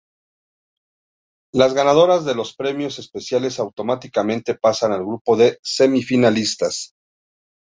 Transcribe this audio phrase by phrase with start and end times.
[1.53, 6.95] Las ganadoras de los premios especiales automáticamente pasan al grupo de Semifinalistas.